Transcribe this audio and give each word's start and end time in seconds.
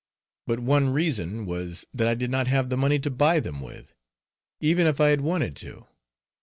But 0.47 0.59
one 0.59 0.89
reason 0.89 1.45
was, 1.45 1.85
that 1.93 2.07
I 2.07 2.15
did 2.15 2.31
not 2.31 2.47
have 2.47 2.69
the 2.71 2.75
money 2.75 2.97
to 2.97 3.11
buy 3.11 3.39
them 3.39 3.61
with, 3.61 3.93
even 4.59 4.87
if 4.87 4.99
I 4.99 5.09
had 5.09 5.21
wanted 5.21 5.55
to. 5.57 5.85